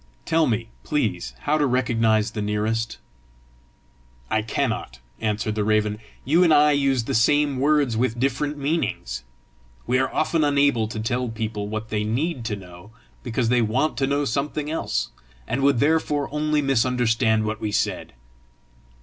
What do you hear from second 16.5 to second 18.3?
misunderstand what we said.